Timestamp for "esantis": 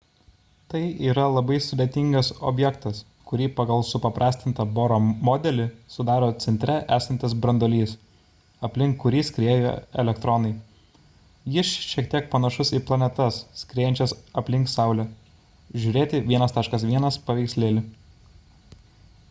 6.97-7.35